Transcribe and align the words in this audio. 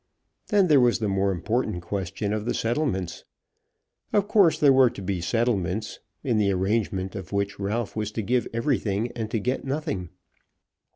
Then 0.47 0.65
there 0.65 0.79
was 0.79 0.97
the 0.97 1.07
more 1.07 1.31
important 1.31 1.83
question 1.83 2.33
of 2.33 2.45
the 2.45 2.55
settlements. 2.55 3.23
Of 4.11 4.27
course 4.27 4.57
there 4.59 4.73
were 4.73 4.89
to 4.89 5.01
be 5.03 5.21
settlements, 5.21 5.99
in 6.23 6.39
the 6.39 6.51
arrangement 6.51 7.13
of 7.13 7.31
which 7.31 7.59
Ralph 7.59 7.95
was 7.95 8.11
to 8.13 8.23
give 8.23 8.47
everything 8.51 9.11
and 9.15 9.29
to 9.29 9.37
get 9.39 9.63
nothing. 9.63 10.09